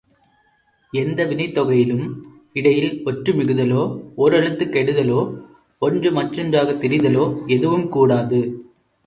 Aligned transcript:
எந்த 0.93 1.25
வினைத் 1.25 1.57
தொகையிலும் 1.57 2.07
இடையில் 2.53 3.01
ஒற்று 3.05 3.33
மிகுதலோ, 3.33 3.83
ஓரெழுத்து 4.17 4.65
கெடுதலோ, 4.69 5.19
ஒன்று 5.79 6.11
மற்றொன்றாகத் 6.11 6.81
திரிதலோ 6.81 7.43
எதுவும் 7.47 7.89
கூடாது. 7.89 8.41